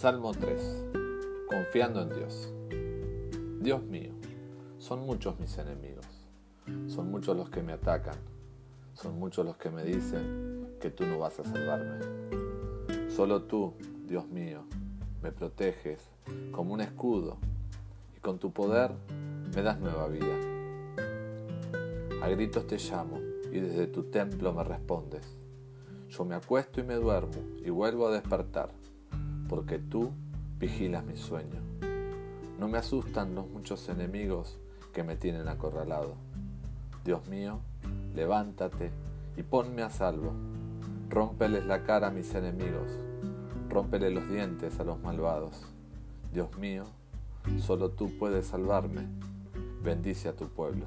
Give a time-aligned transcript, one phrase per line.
[0.00, 0.84] Salmo 3.
[1.48, 2.54] Confiando en Dios.
[3.58, 4.12] Dios mío,
[4.78, 6.06] son muchos mis enemigos,
[6.86, 8.14] son muchos los que me atacan,
[8.94, 11.98] son muchos los que me dicen que tú no vas a salvarme.
[13.10, 13.74] Solo tú,
[14.06, 14.62] Dios mío,
[15.20, 16.08] me proteges
[16.52, 17.38] como un escudo
[18.16, 18.92] y con tu poder
[19.52, 20.38] me das nueva vida.
[22.22, 23.18] A gritos te llamo
[23.50, 25.36] y desde tu templo me respondes.
[26.08, 28.77] Yo me acuesto y me duermo y vuelvo a despertar
[29.48, 30.10] porque tú
[30.58, 31.60] vigilas mi sueño.
[32.58, 34.58] No me asustan los muchos enemigos
[34.92, 36.14] que me tienen acorralado.
[37.04, 37.60] Dios mío,
[38.14, 38.90] levántate
[39.36, 40.32] y ponme a salvo.
[41.08, 42.98] Rómpeles la cara a mis enemigos,
[43.70, 45.66] rómpele los dientes a los malvados.
[46.32, 46.84] Dios mío,
[47.58, 49.06] solo tú puedes salvarme.
[49.82, 50.86] Bendice a tu pueblo.